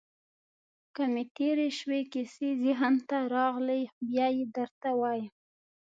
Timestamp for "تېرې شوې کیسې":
1.37-2.49